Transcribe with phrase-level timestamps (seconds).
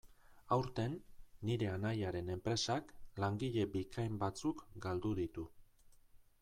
[0.55, 0.95] Aurten,
[1.49, 5.49] nire anaiaren enpresak langile bikain batzuk galdu ditu.